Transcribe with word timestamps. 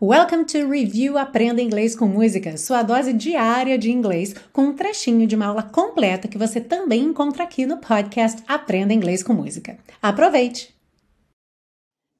Welcome 0.00 0.44
to 0.44 0.70
Review 0.70 1.18
Aprenda 1.18 1.60
Inglês 1.60 1.96
com 1.96 2.06
Música, 2.06 2.56
sua 2.56 2.84
dose 2.84 3.12
diária 3.12 3.76
de 3.76 3.90
inglês, 3.90 4.32
com 4.52 4.66
um 4.66 4.72
trechinho 4.72 5.26
de 5.26 5.34
uma 5.34 5.46
aula 5.46 5.64
completa 5.64 6.28
que 6.28 6.38
você 6.38 6.60
também 6.60 7.02
encontra 7.02 7.42
aqui 7.42 7.66
no 7.66 7.78
podcast 7.78 8.40
Aprenda 8.46 8.94
Inglês 8.94 9.24
com 9.24 9.32
Música. 9.32 9.76
Aproveite! 10.00 10.72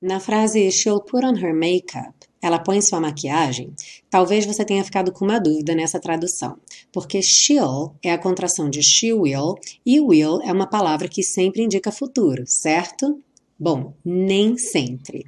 Na 0.03 0.19
frase 0.19 0.73
She'll 0.73 1.01
put 1.01 1.25
on 1.25 1.37
her 1.37 1.55
makeup, 1.55 2.13
ela 2.43 2.59
põe 2.59 2.81
sua 2.81 2.99
maquiagem, 2.99 3.73
talvez 4.11 4.45
você 4.45 4.65
tenha 4.65 4.83
ficado 4.83 5.13
com 5.13 5.25
uma 5.25 5.39
dúvida 5.39 5.73
nessa 5.73 6.01
tradução, 6.01 6.59
porque 6.93 7.23
she'll 7.23 7.95
é 8.03 8.11
a 8.11 8.19
contração 8.19 8.69
de 8.69 8.83
she 8.83 9.13
will 9.13 9.55
e 9.87 10.01
will 10.01 10.43
é 10.43 10.53
uma 10.53 10.67
palavra 10.67 11.07
que 11.07 11.23
sempre 11.23 11.63
indica 11.63 11.93
futuro, 11.93 12.43
certo? 12.45 13.23
Bom, 13.59 13.93
nem 14.05 14.57
sempre. 14.57 15.27